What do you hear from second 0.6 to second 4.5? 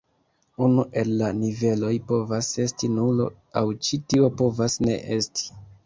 Unu el la niveloj povas esti nulo, aŭ ĉi tio